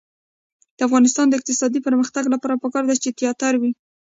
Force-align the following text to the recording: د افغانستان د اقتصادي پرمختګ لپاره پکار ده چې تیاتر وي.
د 0.77 0.79
افغانستان 0.87 1.25
د 1.27 1.33
اقتصادي 1.39 1.79
پرمختګ 1.87 2.23
لپاره 2.33 2.59
پکار 2.63 2.83
ده 2.89 2.95
چې 3.03 3.09
تیاتر 3.19 3.53
وي. 3.61 3.71